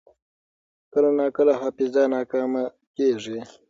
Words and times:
کله 0.91 1.09
ناکله 1.19 1.53
حافظه 1.61 2.03
ناکامه 2.13 2.63
کېږي. 2.95 3.37